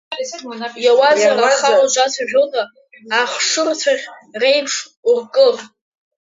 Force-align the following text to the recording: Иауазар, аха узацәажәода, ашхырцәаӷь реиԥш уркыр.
Иауазар, 0.83 1.37
аха 1.49 1.69
узацәажәода, 1.83 2.63
ашхырцәаӷь 3.21 4.05
реиԥш 4.41 4.75
уркыр. 5.09 5.55